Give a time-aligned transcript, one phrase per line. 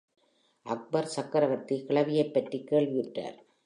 [0.65, 3.37] அக்பர் சக்கரவர்த்தி கிழவியைப்பற்றி கேள்வியுற்றார்.